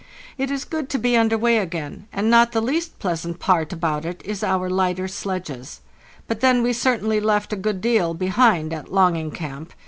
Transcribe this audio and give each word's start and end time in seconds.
It 0.35 0.49
is 0.49 0.65
good 0.65 0.89
to 0.89 0.97
be 0.97 1.15
under 1.15 1.37
way 1.37 1.59
again, 1.59 2.07
and 2.11 2.27
not 2.31 2.53
the 2.53 2.59
least 2.59 2.97
pleasant 2.97 3.37
part 3.37 3.71
about 3.71 4.03
it 4.03 4.23
is 4.25 4.43
our 4.43 4.67
lighter 4.67 5.07
sledges; 5.07 5.81
but 6.27 6.39
then 6.39 6.63
we 6.63 6.73
certainly 6.73 7.19
left 7.19 7.53
a 7.53 7.55
good 7.55 7.81
deal 7.81 8.15
behind 8.15 8.73
at 8.73 8.91
'Longing 8.91 9.29
Camp. 9.29 9.73